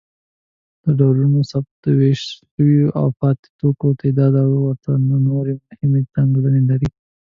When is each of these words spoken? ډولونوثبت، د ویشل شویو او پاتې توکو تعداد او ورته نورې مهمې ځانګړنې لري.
ډولونوثبت، 0.99 1.71
د 1.83 1.85
ویشل 1.99 2.29
شویو 2.51 2.87
او 2.99 3.07
پاتې 3.19 3.47
توکو 3.59 3.87
تعداد 4.01 4.33
او 4.43 4.49
ورته 4.65 4.91
نورې 5.27 5.53
مهمې 5.67 6.01
ځانګړنې 6.13 6.61
لري. 6.69 6.89